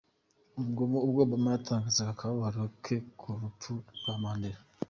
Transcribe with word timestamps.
Ubwo 0.61 0.81
Obama 1.07 1.49
yatangazaga 1.55 2.09
akababaro 2.13 2.63
ke 2.83 2.95
ku 3.19 3.27
rupfu 3.41 3.71
rwa 3.97 4.15
Mandela. 4.21 4.61